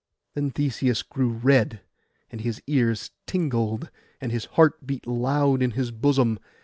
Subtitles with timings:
[0.33, 1.81] Then Theseus grew red,
[2.31, 6.39] and his ears tingled, and his heart beat loud in his bosom.